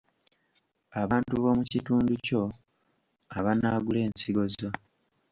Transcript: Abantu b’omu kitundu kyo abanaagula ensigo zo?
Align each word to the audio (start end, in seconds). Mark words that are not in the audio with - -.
Abantu 1.01 1.33
b’omu 1.41 1.63
kitundu 1.71 2.13
kyo 2.25 2.41
abanaagula 3.37 3.99
ensigo 4.07 4.43
zo? 4.57 4.69